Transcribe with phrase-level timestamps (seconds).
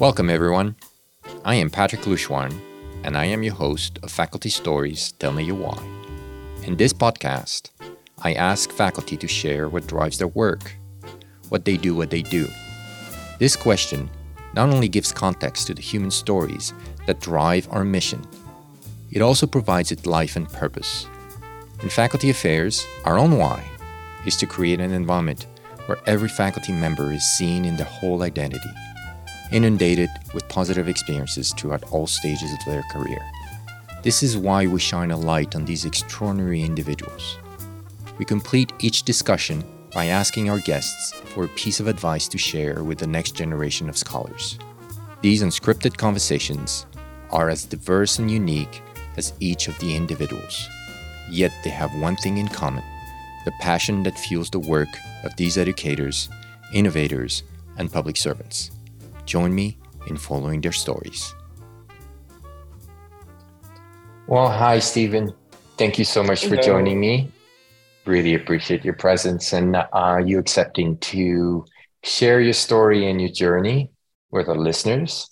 [0.00, 0.76] Welcome, everyone.
[1.44, 2.56] I am Patrick Louchouarn,
[3.02, 5.76] and I am your host of Faculty Stories Tell Me Your Why.
[6.62, 7.70] In this podcast,
[8.22, 10.76] I ask faculty to share what drives their work,
[11.48, 12.46] what they do, what they do.
[13.40, 14.08] This question
[14.54, 16.72] not only gives context to the human stories
[17.08, 18.24] that drive our mission,
[19.10, 21.08] it also provides it life and purpose.
[21.82, 23.64] In faculty affairs, our own why
[24.24, 25.48] is to create an environment
[25.86, 28.70] where every faculty member is seen in their whole identity,
[29.52, 33.20] inundated with positive experiences throughout all stages of their career.
[34.02, 37.38] This is why we shine a light on these extraordinary individuals.
[38.18, 42.84] We complete each discussion by asking our guests for a piece of advice to share
[42.84, 44.58] with the next generation of scholars.
[45.20, 46.86] These unscripted conversations
[47.30, 48.82] are as diverse and unique
[49.16, 50.68] as each of the individuals,
[51.30, 52.84] yet they have one thing in common
[53.44, 54.88] the passion that fuels the work
[55.24, 56.28] of these educators,
[56.74, 57.42] innovators,
[57.78, 58.70] and public servants.
[59.28, 61.34] Join me in following their stories.
[64.26, 65.34] Well, hi, Stephen.
[65.76, 66.56] Thank you so much Hello.
[66.56, 67.30] for joining me.
[68.06, 71.66] Really appreciate your presence and uh, you accepting to
[72.02, 73.90] share your story and your journey
[74.30, 75.28] with our listeners.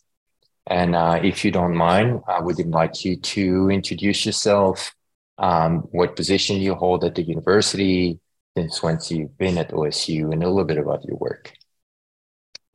[0.67, 4.95] And uh, if you don't mind, I would invite you to introduce yourself,
[5.39, 8.21] um, what position you hold at the university,
[8.59, 11.55] since once you've been at OSU, and a little bit about your work.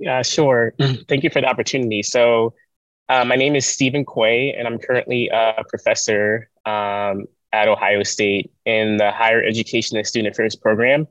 [0.02, 0.73] Yeah, sure.
[1.07, 2.02] Thank you for the opportunity.
[2.02, 2.55] So,
[3.07, 8.52] uh, my name is Stephen Quaye, and I'm currently a professor um, at Ohio State
[8.66, 11.08] in the Higher Education and Student Affairs program,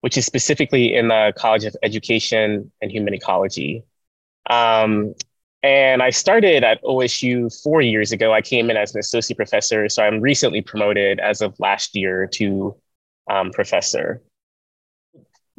[0.00, 3.84] which is specifically in the College of Education and Human Ecology.
[4.50, 5.14] Um,
[5.62, 8.32] and I started at OSU four years ago.
[8.32, 9.88] I came in as an associate professor.
[9.88, 12.76] So I'm recently promoted as of last year to
[13.30, 14.22] um, professor.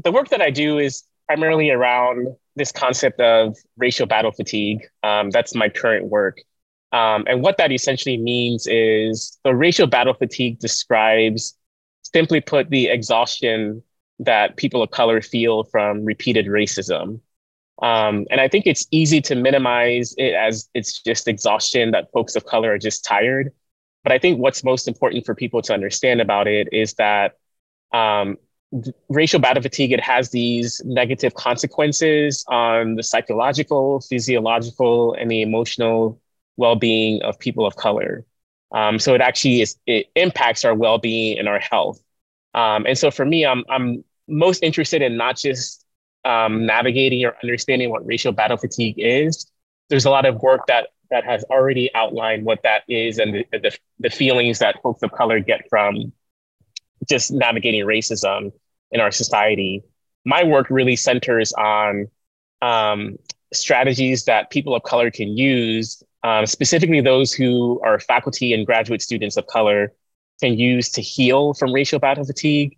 [0.04, 4.82] The work that I do is primarily around this concept of racial battle fatigue.
[5.04, 6.42] Um, that's my current work.
[6.92, 11.58] Um, and what that essentially means is the racial battle fatigue describes,
[12.04, 13.84] simply put, the exhaustion
[14.20, 17.20] that people of color feel from repeated racism.
[17.82, 22.38] Um, and I think it's easy to minimize it as it's just exhaustion that folks
[22.38, 23.52] of color are just tired.
[24.04, 27.34] But I think what's most important for people to understand about it is that
[27.92, 28.38] um,
[29.10, 36.20] racial battle fatigue it has these negative consequences on the psychological, physiological, and the emotional
[36.58, 38.26] well-being of people of color.
[38.72, 42.02] Um, so it actually is it impacts our well-being and our health.
[42.54, 45.86] Um, and so for me, I'm I'm most interested in not just
[46.24, 49.46] um, navigating or understanding what racial battle fatigue is,
[49.90, 53.46] there's a lot of work that that has already outlined what that is and the,
[53.52, 56.12] the, the feelings that folks of color get from
[57.08, 58.52] just navigating racism
[58.92, 59.84] in our society.
[60.26, 62.08] My work really centers on
[62.62, 63.18] um,
[63.54, 69.02] strategies that people of color can use, um, specifically those who are faculty and graduate
[69.02, 69.94] students of color
[70.42, 72.78] can use to heal from racial battle fatigue.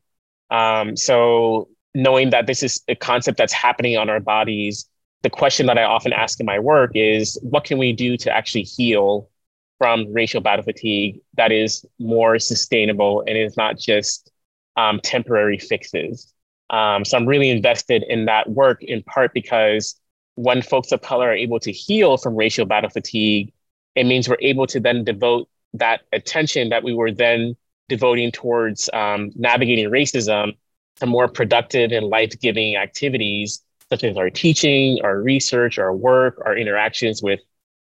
[0.50, 4.88] Um, so knowing that this is a concept that's happening on our bodies,
[5.24, 8.32] the question that I often ask in my work is what can we do to
[8.32, 9.30] actually heal
[9.78, 14.32] from racial battle fatigue that is more sustainable and is not just
[14.78, 16.34] um, temporary fixes?
[16.70, 20.00] Um, so I'm really invested in that work in part because
[20.36, 23.52] when folks of color are able to heal from racial battle fatigue,
[23.96, 27.56] it means we're able to then devote that attention that we were then
[27.90, 30.56] devoting towards um, navigating racism
[30.98, 36.42] to more productive and life giving activities, such as our teaching, our research, our work,
[36.46, 37.40] our interactions with,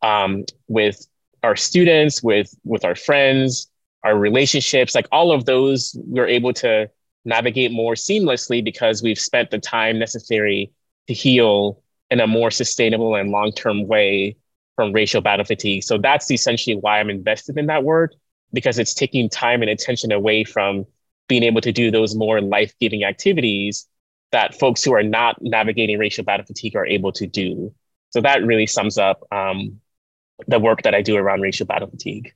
[0.03, 1.07] um, with
[1.43, 3.69] our students, with, with our friends,
[4.05, 6.91] our relationships, like all of those, we're able to
[7.25, 10.73] navigate more seamlessly because we've spent the time necessary
[11.07, 14.37] to heal in a more sustainable and long term way
[14.77, 15.85] from racial battle fatigue.
[15.85, 18.15] So that's essentially why I'm invested in that work
[18.53, 20.85] because it's taking time and attention away from
[21.29, 23.89] being able to do those more life giving activities
[24.33, 27.73] that folks who are not navigating racial battle fatigue are able to do.
[28.11, 29.81] So that really sums up um,
[30.47, 32.35] the work that I do around racial battle fatigue.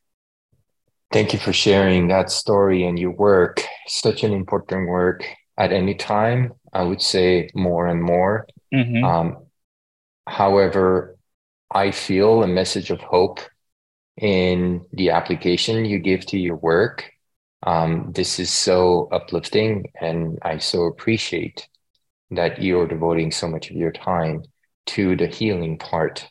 [1.13, 3.63] Thank you for sharing that story and your work.
[3.87, 5.25] Such an important work
[5.57, 6.53] at any time.
[6.73, 8.47] I would say more and more.
[8.75, 9.05] Mm-hmm.
[9.05, 9.47] Um,
[10.27, 11.17] however,
[11.73, 13.41] I feel a message of hope
[14.17, 17.05] in the application you give to your work
[17.67, 21.69] um, this is so uplifting, and I so appreciate
[22.31, 24.45] that you're devoting so much of your time
[24.87, 26.29] to the healing part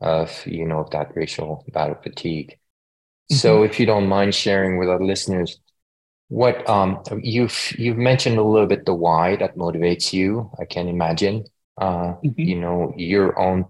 [0.00, 2.58] of you know of that racial battle fatigue.
[3.30, 3.36] Mm-hmm.
[3.36, 5.58] So, if you don't mind sharing with our listeners,
[6.28, 10.50] what um, you've you've mentioned a little bit the why that motivates you.
[10.60, 11.44] I can imagine,
[11.80, 12.40] uh, mm-hmm.
[12.40, 13.66] you know, your own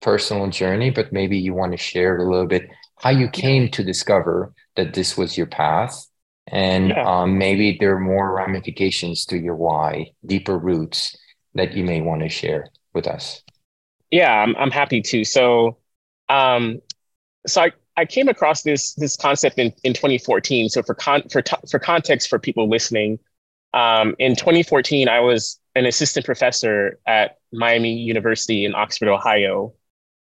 [0.00, 3.84] personal journey, but maybe you want to share a little bit how you came to
[3.84, 6.06] discover that this was your path.
[6.50, 7.04] And yeah.
[7.04, 11.16] um, maybe there are more ramifications to your why, deeper roots
[11.54, 13.42] that you may want to share with us.
[14.10, 15.24] Yeah, I'm, I'm happy to.
[15.24, 15.76] So,
[16.30, 16.80] um,
[17.46, 20.68] so I, I came across this this concept in, in 2014.
[20.68, 23.18] So for con for for context for people listening,
[23.74, 29.74] um, in 2014 I was an assistant professor at Miami University in Oxford, Ohio.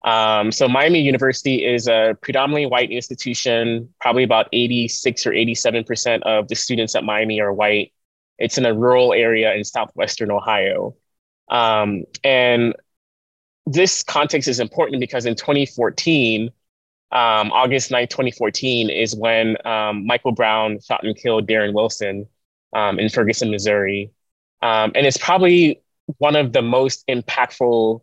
[0.03, 3.88] Um, so Miami University is a predominantly white institution.
[4.01, 7.94] Probably about 86 or 87 percent of the students at Miami are white.
[8.38, 10.95] It's in a rural area in southwestern Ohio,
[11.50, 12.74] um, and
[13.65, 16.51] this context is important because in 2014
[17.12, 22.28] um, August 9, 2014, is when um, Michael Brown shot and killed Darren Wilson
[22.74, 24.12] um, in Ferguson, Missouri.
[24.62, 25.81] Um, and it's probably
[26.18, 28.02] one of the most impactful,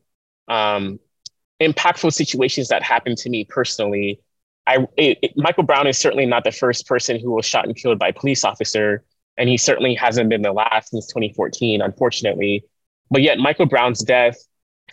[0.48, 0.98] um,
[1.60, 4.20] impactful situations that happened to me personally.
[4.66, 7.74] I, it, it, Michael Brown is certainly not the first person who was shot and
[7.74, 9.04] killed by a police officer,
[9.38, 12.64] and he certainly hasn't been the last since 2014, unfortunately.
[13.10, 14.36] But yet, Michael Brown's death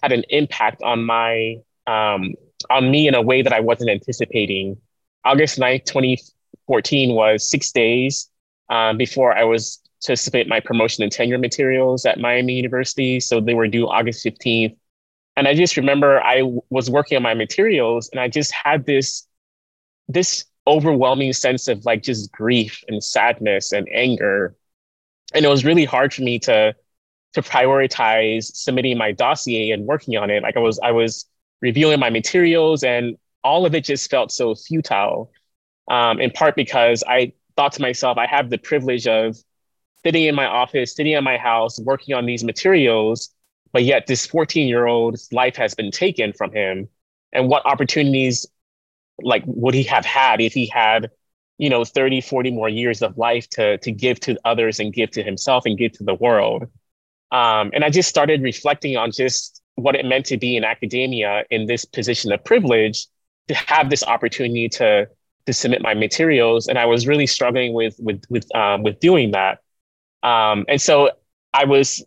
[0.01, 1.57] had an impact on my
[1.87, 2.35] um,
[2.69, 4.77] on me in a way that I wasn't anticipating.
[5.23, 8.29] August 9th, 2014 was six days
[8.69, 13.19] um, before I was to submit my promotion and tenure materials at Miami University.
[13.19, 14.75] So they were due August 15th.
[15.35, 19.27] And I just remember I was working on my materials and I just had this,
[20.07, 24.55] this overwhelming sense of like just grief and sadness and anger.
[25.33, 26.75] And it was really hard for me to,
[27.33, 30.43] to prioritize submitting my dossier and working on it.
[30.43, 31.25] Like I was, I was
[31.65, 35.31] reviewing my materials, and all of it just felt so futile.
[35.89, 39.35] Um, in part because I thought to myself, I have the privilege of
[40.03, 43.31] sitting in my office, sitting in my house, working on these materials,
[43.73, 46.87] but yet this 14 year old's life has been taken from him.
[47.33, 48.45] And what opportunities
[49.21, 51.09] like would he have had if he had
[51.57, 55.11] you know 30 40 more years of life to to give to others and give
[55.11, 56.63] to himself and give to the world
[57.31, 61.43] um, and i just started reflecting on just what it meant to be in academia
[61.49, 63.07] in this position of privilege
[63.47, 65.07] to have this opportunity to
[65.45, 66.67] to submit my materials.
[66.67, 69.59] And i was really struggling with with with um, with doing that.
[70.23, 71.11] Um, and so
[71.53, 72.03] i was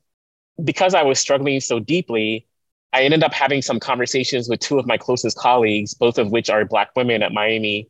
[0.64, 2.46] because i was struggling so deeply
[2.92, 6.50] i ended up having some conversations with two of my closest colleagues both of which
[6.50, 7.88] are black women at miami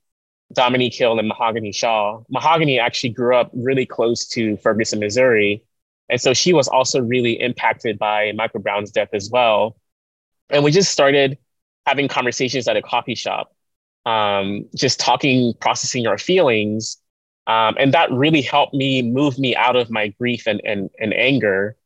[0.54, 2.22] dominique hill and Mahauganee Shaw.
[2.34, 5.62] Mahauganee actually grew up really close to ferguson missouri
[6.08, 9.76] and so she was also really impacted by Michael Brown's death as well.
[10.50, 11.38] And we just started
[11.86, 13.54] having conversations at a coffee shop,
[14.06, 16.96] um, just talking, processing our feelings.
[17.46, 21.14] Um, and that really helped me move me out of my grief and, and, and
[21.14, 21.76] anger.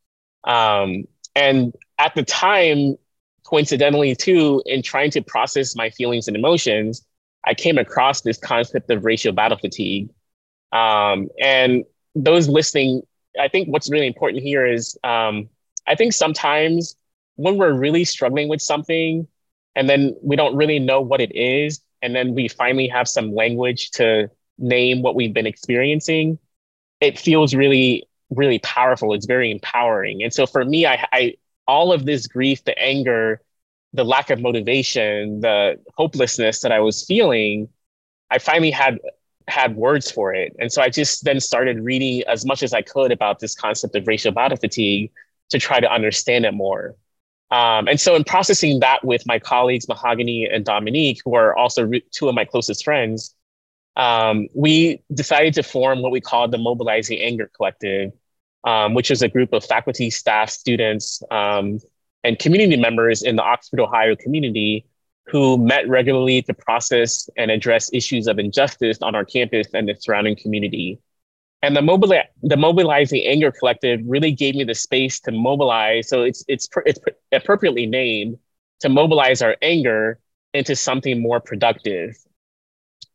[0.44, 1.04] Um,
[1.34, 2.96] and at the time,
[3.44, 7.04] coincidentally, too, in trying to process my feelings and emotions,
[7.44, 10.10] I came across this concept of racial battle fatigue.
[10.72, 11.84] Um, and
[12.14, 13.02] those listening
[13.38, 15.48] I think what's really important here is um,
[15.86, 16.96] I think sometimes
[17.36, 19.26] when we're really struggling with something
[19.74, 23.34] and then we don't really know what it is, and then we finally have some
[23.34, 26.38] language to name what we've been experiencing,
[27.00, 29.14] it feels really, really powerful.
[29.14, 30.22] It's very empowering.
[30.22, 31.34] And so for me, I, I
[31.66, 33.40] all of this grief, the anger,
[33.92, 37.68] the lack of motivation, the hopelessness that I was feeling,
[38.30, 38.98] I finally had
[39.48, 40.54] had words for it.
[40.58, 43.94] And so I just then started reading as much as I could about this concept
[43.96, 45.10] of racial battle fatigue
[45.50, 46.96] to try to understand it more.
[47.50, 51.84] Um, and so in processing that with my colleagues, Mahauganee and Dominique, who are also
[51.84, 53.34] re- two of my closest friends,
[53.96, 58.12] um, we decided to form what we called the Mobilizing Anger Collective,
[58.64, 61.78] um, which is a group of faculty, staff, students, um,
[62.24, 64.86] and community members in the Oxford, Ohio community
[65.26, 69.94] who met regularly to process and address issues of injustice on our campus and the
[69.94, 70.98] surrounding community.
[71.62, 76.08] And the, mobili- the Mobilizing Anger Collective really gave me the space to mobilize.
[76.08, 76.98] So it's, it's, it's
[77.30, 78.38] appropriately named
[78.80, 80.18] to mobilize our anger
[80.54, 82.16] into something more productive.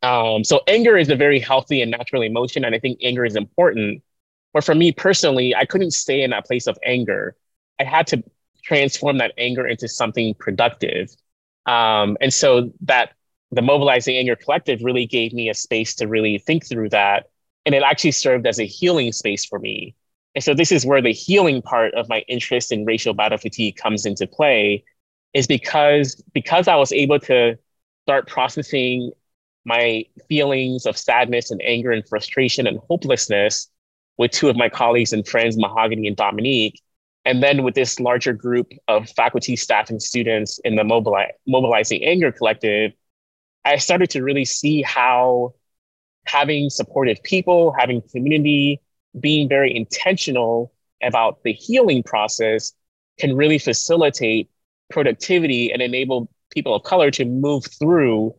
[0.02, 3.36] Um, so anger is a very healthy and natural emotion, and I think anger is
[3.36, 4.02] important.
[4.54, 7.36] But for me personally, I couldn't stay in that place of anger.
[7.78, 8.24] I had to
[8.64, 11.14] transform that anger into something productive.
[11.68, 13.12] Um, and so that
[13.52, 17.30] the Mobilizing Anger Collective really gave me a space to really think through that.
[17.66, 19.94] And it actually served as a healing space for me.
[20.34, 23.76] And so this is where the healing part of my interest in racial battle fatigue
[23.76, 24.84] comes into play,
[25.34, 27.58] is because because I was able to
[28.06, 29.12] start processing
[29.64, 33.68] my feelings of sadness and anger and frustration and hopelessness
[34.16, 36.80] with two of my colleagues and friends, Mahauganee and Dominique,
[37.24, 42.02] And then with this larger group of faculty, staff, and students in the Mobili- Mobilizing
[42.04, 42.92] Anger Collective,
[43.64, 45.54] I started to really see how
[46.24, 48.80] having supportive people, having community,
[49.18, 50.72] being very intentional
[51.02, 52.72] about the healing process
[53.18, 54.48] can really facilitate
[54.90, 58.34] productivity and enable people of color to move through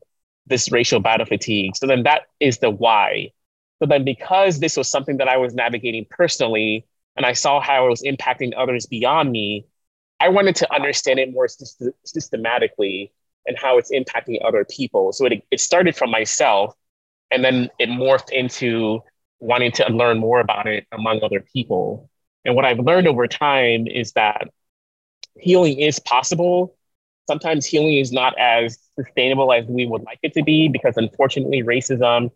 [0.48, 1.75] this racial battle fatigue.
[1.75, 3.31] So then that is the why.
[3.79, 6.86] So then because this was something that I was navigating personally
[7.19, 9.65] and I saw how it was impacting others beyond me,
[10.21, 11.49] I wanted to understand it more
[12.05, 13.11] systematically
[13.45, 15.11] and how it's impacting other people.
[15.11, 16.75] So it, it started from myself
[17.29, 19.01] and then it morphed into
[19.41, 22.09] wanting to learn more about it among other people.
[22.45, 24.47] And what I've learned over time is that
[25.38, 26.77] healing is possible.
[27.27, 31.63] Sometimes healing is not as sustainable as we would like it to be because unfortunately
[31.63, 32.31] racism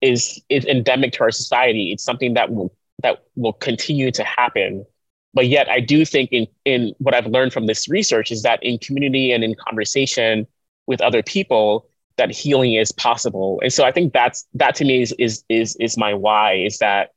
[0.00, 1.92] is is endemic to our society.
[1.92, 4.84] It's something that will that will continue to happen.
[5.34, 8.62] But yet I do think in in what I've learned from this research is that
[8.62, 10.46] in community and in conversation
[10.86, 13.60] with other people, that healing is possible.
[13.62, 16.78] And so I think that's that to me is is is is my why is
[16.78, 17.10] that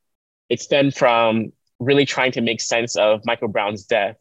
[0.49, 4.17] it's then from really trying to make sense of Michael Brown's death,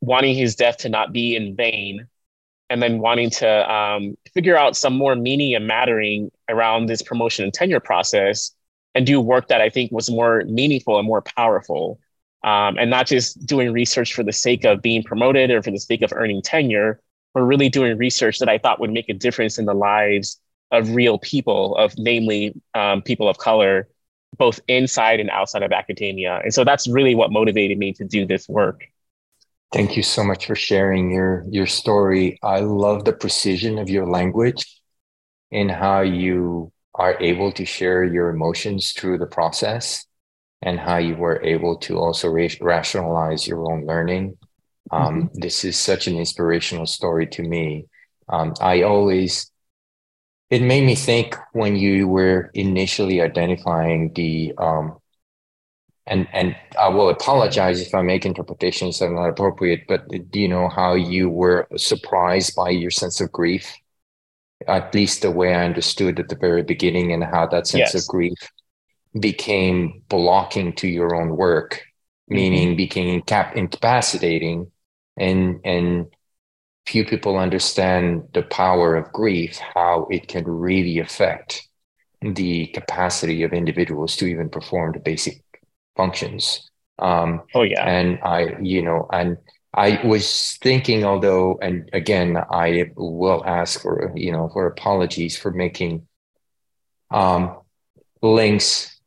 [0.00, 2.08] wanting his death to not be in vain,
[2.68, 7.44] and then wanting to um, figure out some more meaning and mattering around this promotion
[7.44, 8.50] and tenure process
[8.94, 11.98] and do work that I think was more meaningful and more powerful.
[12.42, 15.80] Um, and not just doing research for the sake of being promoted or for the
[15.80, 17.00] sake of earning tenure,
[17.34, 20.38] we're really doing research that I thought would make a difference in the lives
[20.70, 23.88] of real people, of namely um, people of color,
[24.36, 26.40] both inside and outside of academia.
[26.42, 28.84] And so that's really what motivated me to do this work.
[29.72, 32.38] Thank you so much for sharing your your story.
[32.42, 34.80] I love the precision of your language
[35.50, 40.06] and how you are able to share your emotions through the process
[40.62, 42.28] and how you were able to also
[42.60, 44.36] rationalize your own learning
[44.90, 45.40] um, mm-hmm.
[45.40, 47.86] This is such an inspirational story to me.
[48.28, 49.50] Um, I always,
[50.50, 54.98] it made me think when you were initially identifying the, um,
[56.06, 60.38] and and I will apologize if I make interpretations that are not appropriate, but do
[60.38, 63.74] you know how you were surprised by your sense of grief?
[64.66, 67.94] At least the way I understood at the very beginning, and how that sense yes.
[67.94, 68.38] of grief
[69.18, 71.82] became blocking to your own work,
[72.28, 72.76] meaning mm-hmm.
[72.76, 74.70] became cap- incapacitating
[75.16, 76.06] and and
[76.86, 81.66] few people understand the power of grief how it can really affect
[82.20, 85.42] the capacity of individuals to even perform the basic
[85.96, 89.36] functions um oh yeah and i you know and
[89.74, 95.50] i was thinking although and again i will ask for you know for apologies for
[95.50, 96.06] making
[97.10, 97.58] um
[98.22, 99.00] links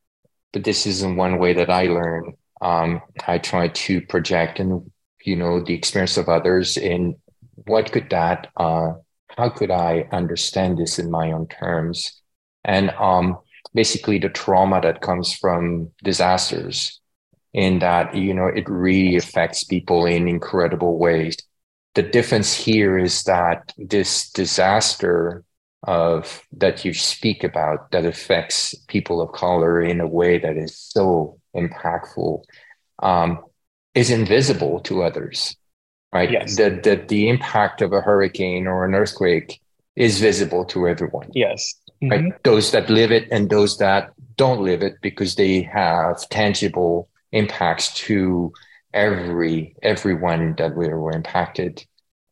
[0.54, 2.34] but this isn't one way that i learn.
[2.62, 4.92] Um i try to project and
[5.24, 7.16] you know the experience of others in
[7.66, 8.94] what could that uh,
[9.38, 12.22] how could i understand this in my own terms?
[12.64, 13.40] And um,
[13.74, 17.00] basically the trauma that comes from disasters
[17.54, 21.38] in that you know it really affects people in incredible ways
[21.96, 25.44] the difference here is that this disaster
[25.84, 30.78] of that you speak about that affects people of color in a way that is
[30.78, 32.44] so impactful
[33.02, 33.40] um,
[33.94, 35.56] is invisible to others,
[36.14, 36.32] right?
[36.32, 36.56] Yes.
[36.56, 39.60] The, the, the impact of a hurricane or an earthquake
[39.96, 41.30] is visible to everyone.
[41.34, 41.74] Yes.
[42.04, 42.12] Mm-hmm.
[42.12, 42.44] Right?
[42.44, 47.94] Those that live it and those that don't live it because they have tangible impacts
[47.94, 48.54] to
[48.94, 51.86] every everyone that we were impacted.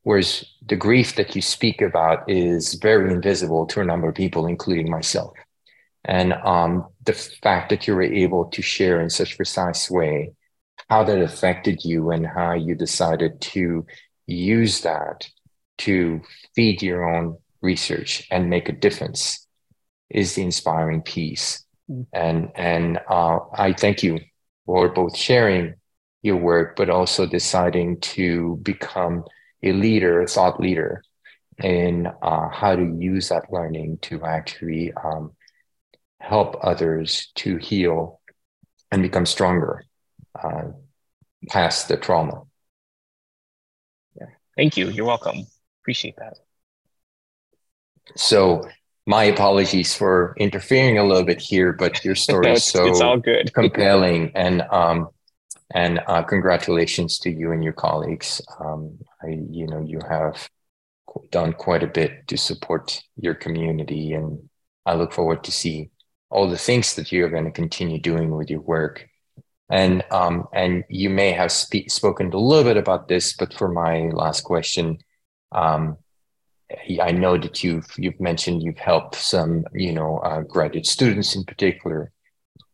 [0.04, 4.46] Whereas the grief that you speak about is very invisible to a number of people,
[4.46, 5.34] including myself.
[6.04, 10.34] And um, the fact that you were able to share in such precise way
[10.90, 13.86] how that affected you and how you decided to
[14.28, 15.28] use that
[15.80, 16.22] to
[16.56, 19.48] feed your own research and make a difference
[20.10, 21.66] is the inspiring piece.
[21.90, 22.06] Mm.
[22.14, 24.20] And and uh, I thank you
[24.66, 25.76] for both sharing
[26.22, 29.24] your work, but also deciding to become
[29.64, 31.04] a leader, a thought leader,
[31.64, 35.32] in uh, how to use that learning to actually um,
[36.20, 38.20] help others to heal
[38.92, 39.84] and become stronger
[40.42, 40.64] uh,
[41.50, 42.42] past the trauma.
[44.20, 44.28] Yeah.
[44.56, 44.90] Thank you.
[44.90, 45.46] You're welcome.
[45.82, 46.38] Appreciate that.
[48.16, 48.68] So
[49.06, 53.18] my apologies for interfering a little bit here, but your story is so it's all
[53.18, 53.54] good.
[53.54, 55.10] compelling and um
[55.74, 58.42] and uh, congratulations to you and your colleagues.
[58.60, 60.50] Um, I, you know, you have
[61.32, 64.50] done quite a bit to support your community, and
[64.86, 65.92] I look forward to see
[66.30, 69.08] all the things that you are going to continue doing with your work
[69.70, 73.70] And um, and you may have spe- spoken a little bit about this, but for
[73.70, 75.00] my last question,
[75.52, 75.98] um,
[77.02, 81.44] I know that you've you've mentioned you've helped some you know uh, graduate students in
[81.44, 82.12] particular.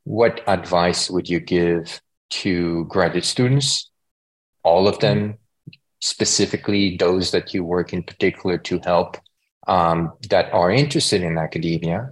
[0.03, 2.01] What advice would you give
[2.41, 3.91] to graduate students,
[4.63, 5.38] all of them,
[6.00, 9.17] specifically those that you work in particular to help
[9.67, 12.12] um, that are interested in academia?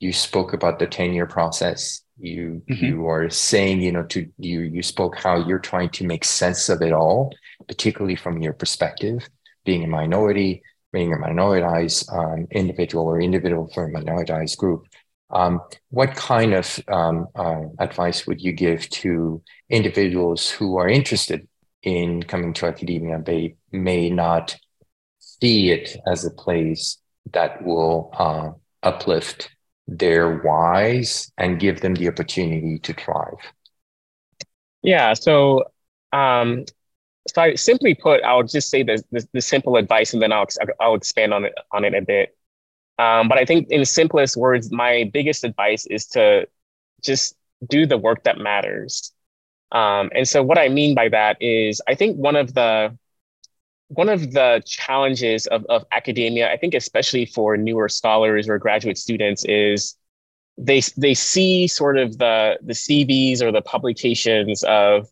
[0.00, 2.02] You spoke about the tenure process.
[2.18, 2.84] You mm-hmm.
[2.84, 6.70] you are saying you know to you you spoke how you're trying to make sense
[6.70, 7.34] of it all,
[7.68, 9.28] particularly from your perspective,
[9.66, 14.86] being a minority being a minoritized um, individual or individual from a minoritized group.
[15.30, 21.48] Um, what kind of um, uh, advice would you give to individuals who are interested
[21.82, 24.54] in coming to academia but may not
[25.18, 26.98] see it as a place
[27.32, 28.50] that will uh,
[28.82, 29.50] uplift
[29.88, 33.40] their whys and give them the opportunity to thrive?
[34.82, 35.64] Yeah, so
[36.12, 36.64] um,
[37.28, 40.46] so I, simply put, I'll just say the, the, the, simple advice, and then I'll
[40.80, 42.36] I'll expand on it on it a bit.
[42.98, 46.48] Um, but I think, in simplest words, my biggest advice is to
[47.02, 47.36] just
[47.68, 49.12] do the work that matters.
[49.70, 52.96] Um, and so, what I mean by that is, I think one of the
[53.88, 58.98] one of the challenges of, of academia, I think especially for newer scholars or graduate
[58.98, 59.96] students, is
[60.58, 65.08] they they see sort of the the CVs or the publications of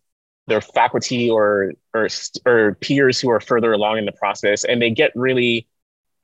[0.46, 2.08] their faculty or, or
[2.46, 5.68] or peers who are further along in the process, and they get really,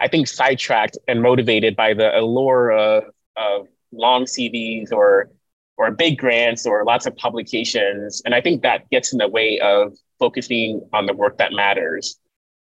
[0.01, 3.05] I think, sidetracked and motivated by the allure of,
[3.37, 5.31] of long CVs or
[5.79, 9.61] or big grants or lots of publications, and I think that gets in the way
[9.61, 12.19] of focusing on the work that matters.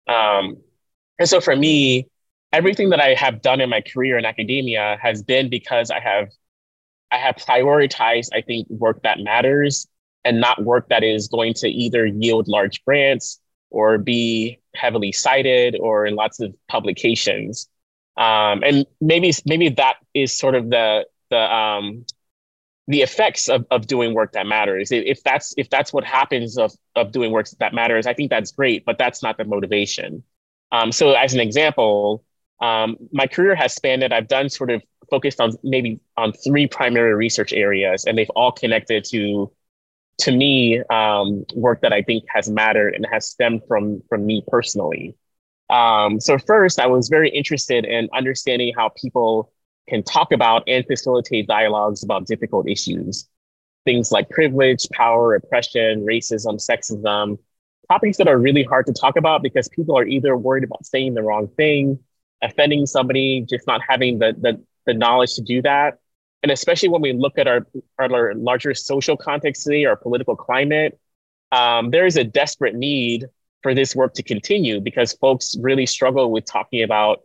[0.06, 0.58] Um,
[1.18, 2.08] and so for me,
[2.52, 6.28] everything that I have done in my career in academia has been because I have
[7.12, 9.88] I have prioritized, I think, work that matters
[10.24, 15.76] and not work that is going to either yield large grants or be heavily cited
[15.80, 17.68] or in lots of publications.
[18.16, 22.04] Um, and maybe maybe that is sort of the the um,
[22.88, 24.90] the effects of, of doing work that matters.
[24.90, 28.50] If that's if that's what happens of of doing work that matters, I think that's
[28.50, 30.24] great, but that's not the motivation.
[30.72, 32.24] Um, so as an example,
[32.60, 34.04] um, my career has spanned.
[34.04, 38.52] I've done sort of focused on maybe on three primary research areas, and they've all
[38.52, 39.50] connected to
[40.20, 44.44] to me, um, work that I think has mattered and has stemmed from from me
[44.48, 45.16] personally.
[45.70, 49.52] Um, so first, I was very interested in understanding how people
[49.88, 53.28] can talk about and facilitate dialogues about difficult issues,
[53.84, 57.38] things like privilege, power, oppression, racism, sexism,
[57.90, 61.14] topics that are really hard to talk about because people are either worried about saying
[61.14, 61.98] the wrong thing,
[62.42, 65.98] offending somebody, just not having the the, the knowledge to do that,
[66.42, 67.66] and especially when we look at our,
[67.98, 70.98] our larger social context today, our political climate,
[71.52, 73.26] um, there is a desperate need
[73.62, 77.20] for this work to continue because folks really struggle with talking about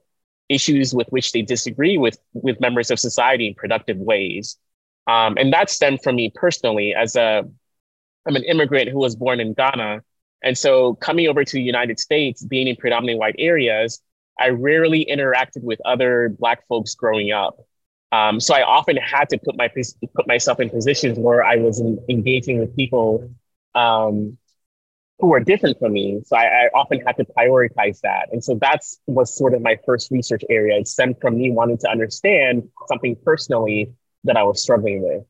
[0.50, 4.58] issues with which they disagree with with members of society in productive ways.
[5.08, 7.44] Um, and that stemmed from me personally as a
[8.28, 10.02] I'm an immigrant who was born in Ghana.
[10.44, 14.02] And so coming over to the United States, being in predominantly white areas,
[14.40, 17.58] I rarely interacted with other Black folks growing up.
[18.12, 21.80] Um, so I often had to put my put myself in positions where I was
[21.80, 23.30] in, engaging with people
[23.74, 24.38] um,
[25.20, 26.22] who were different from me.
[26.26, 29.78] So I, I, often had to prioritize that, and so that's was sort of my
[29.86, 30.78] first research area.
[30.78, 35.24] It stemmed from me wanting to understand something personally that I was struggling with.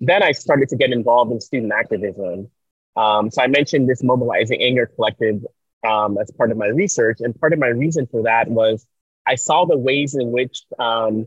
[0.00, 2.50] Then I started to get involved in student activism.
[2.96, 5.44] Um, so I mentioned this mobilizing anger collective
[5.86, 8.86] um, as part of my research, and part of my reason for that was
[9.26, 11.26] I saw the ways in which um,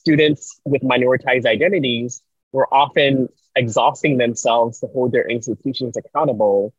[0.00, 6.72] students with minoritized identities were often exhausting themselves to hold their institutions accountable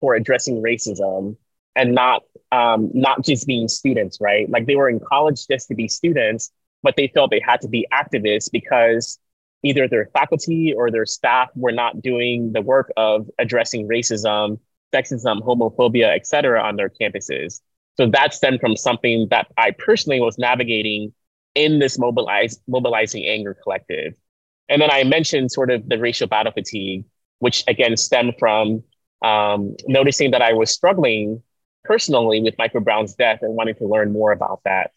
[0.00, 1.36] for addressing racism
[1.76, 4.48] and not um, not just being students, right?
[4.50, 6.50] Like they were in college just to be students,
[6.82, 9.18] but they felt they had to be activists because
[9.62, 14.58] either their faculty or their staff were not doing the work of addressing racism,
[14.92, 17.60] sexism, homophobia, et cetera, on their campuses.
[17.96, 21.12] So that stemmed from something that I personally was navigating
[21.54, 24.14] in this mobilize, mobilizing anger collective.
[24.68, 27.04] And then I mentioned sort of the racial battle fatigue,
[27.40, 28.82] which again stemmed from
[29.22, 31.42] um, noticing that I was struggling
[31.84, 34.92] personally with Michael Brown's death and wanting to learn more about that.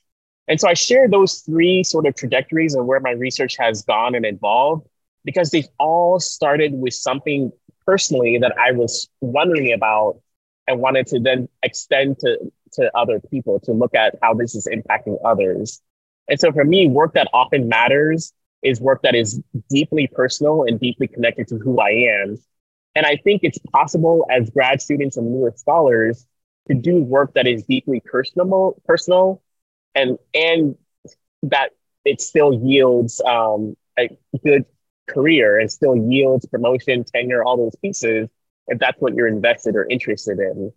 [0.48, 4.14] And so I share those three sort of trajectories of where my research has gone
[4.16, 4.88] and evolved
[5.24, 7.52] because they've all started with something
[7.86, 10.22] personally that I was wondering about
[10.68, 12.38] and wanted to then extend to,
[12.74, 15.82] to other people to look at how this is impacting others.
[16.28, 18.34] And so for me, work that often matters
[18.64, 22.38] is work that is deeply personal and deeply connected to who I am.
[22.96, 26.26] And I think it's possible as grad students and newer scholars
[26.68, 29.44] to do work that is deeply personal, personal,
[29.94, 30.76] and and
[31.44, 31.72] that
[32.06, 34.10] it still yields um, a
[34.44, 34.66] good
[35.08, 38.30] career and still yields promotion, tenure, all those pieces,
[38.68, 40.72] if that's what you're invested or interested in.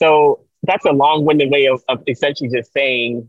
[0.00, 3.28] So that's a long-winded way of, of essentially just saying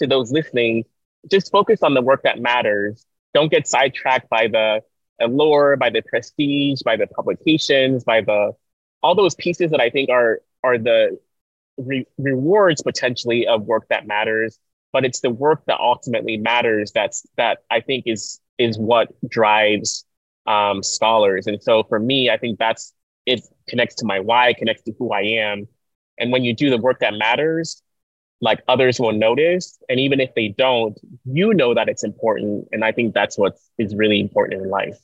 [0.00, 0.84] to those listening,
[1.30, 3.06] just focus on the work that matters.
[3.34, 4.80] Don't get sidetracked by the
[5.20, 8.52] allure, by the prestige, by the publications, by the
[9.02, 11.18] all those pieces that I think are are the
[11.76, 14.58] re- rewards potentially of work that matters.
[14.92, 16.92] But it's the work that ultimately matters.
[16.92, 20.04] That's that I think is is what drives
[20.46, 21.46] um, scholars.
[21.46, 22.92] And so for me, I think that's
[23.26, 25.68] it connects to my why, connects to who I am.
[26.18, 27.82] And when you do the work that matters,
[28.40, 29.78] like others will notice.
[29.88, 32.68] And even if they don't, you know that it's important.
[32.72, 34.98] And I think that's what is really important in life.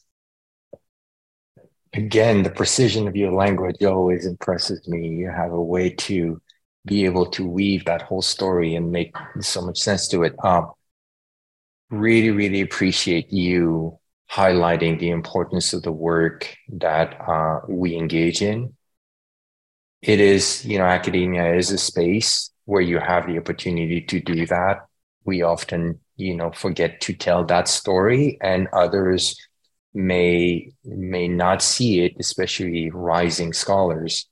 [1.95, 5.09] Again, the precision of your language always impresses me.
[5.09, 6.41] You have a way to
[6.85, 10.35] be able to weave that whole story and make so much sense to it.
[10.45, 10.73] Um,
[11.91, 13.99] really, really appreciate you
[14.31, 18.75] highlighting the importance of the work that uh, we engage in.
[20.01, 24.47] It is, you know, academia is a space where you have the opportunity to do
[24.47, 24.87] that.
[25.25, 29.37] We often, you know, forget to tell that story, and others
[29.95, 34.27] may may not see it, especially rising scholars.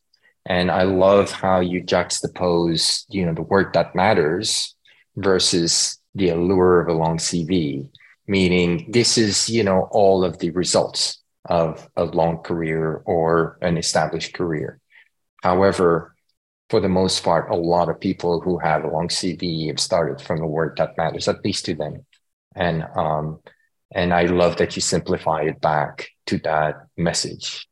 [0.47, 4.75] And I love how you juxtapose, you know, the work that matters
[5.17, 7.89] versus the allure of a long CV
[8.31, 13.77] meaning this is you know all of the results of a long career or an
[13.77, 14.79] established career
[15.43, 16.15] however
[16.71, 20.21] for the most part a lot of people who have a long cv have started
[20.21, 22.07] from the work that matters at least to them
[22.55, 23.41] and um
[23.93, 27.67] and i love that you simplify it back to that message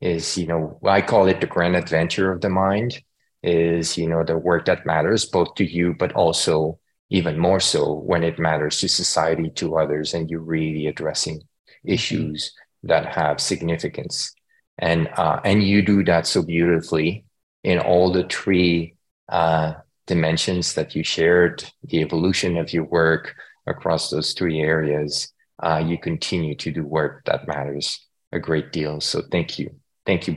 [0.00, 2.98] is you know i call it the grand adventure of the mind
[3.42, 6.78] is you know the work that matters both to you but also
[7.10, 11.42] even more so when it matters to society, to others, and you're really addressing
[11.84, 14.34] issues that have significance.
[14.78, 17.23] And uh, and you do that so beautifully
[17.64, 18.94] in all the three
[19.28, 19.74] uh,
[20.06, 23.34] dimensions that you shared, the evolution of your work
[23.66, 25.32] across those three areas.
[25.62, 29.00] Uh, you continue to do work that matters a great deal.
[29.00, 29.74] So thank you,
[30.04, 30.36] thank you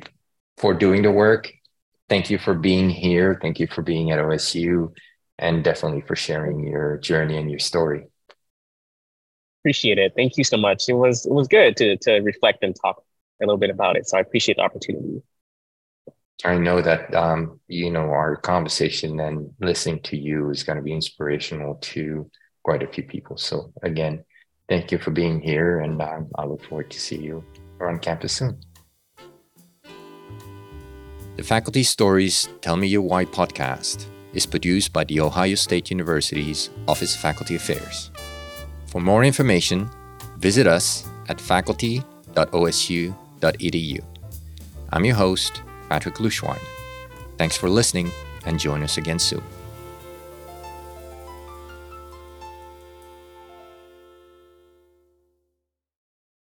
[0.58, 1.52] for doing the work.
[2.10, 3.38] Thank you for being here.
[3.42, 4.94] Thank you for being at OSU
[5.38, 8.06] and definitely for sharing your journey and your story.
[9.62, 10.14] Appreciate it.
[10.16, 10.88] Thank you so much.
[10.88, 13.04] It was it was good to to reflect and talk
[13.42, 14.08] a little bit about it.
[14.08, 15.22] So I appreciate the opportunity.
[16.46, 20.84] I know that um, you know our conversation and listening to you is going to
[20.84, 22.30] be inspirational to
[22.64, 23.38] quite a few people.
[23.38, 24.24] So again,
[24.70, 27.44] thank you for being here, and um, I look forward to see you
[27.82, 28.60] on campus soon.
[31.38, 36.70] The Faculty Stories Tell Me Your Why podcast is produced by The Ohio State University's
[36.88, 38.12] Office of Faculty Affairs.
[38.88, 39.90] For more information,
[40.38, 44.04] visit us at faculty.osu.edu.
[44.92, 46.60] I'm your host, Patrick Louchouarn.
[47.38, 48.12] Thanks for listening
[48.46, 49.44] and join us again soon.